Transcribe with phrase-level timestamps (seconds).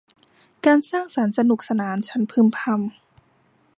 [0.65, 2.91] การสร้างสรรค์สนุกสนาน ฉันพึมพำ